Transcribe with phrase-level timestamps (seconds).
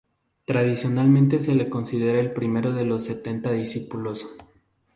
[0.45, 4.27] Tradicionalmente se le considera el primero de los setenta discípulos.